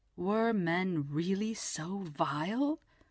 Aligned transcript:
Were 0.15 0.51
men 0.51 1.09
really 1.09 1.53
so 1.53 1.99
vile? 1.99 2.79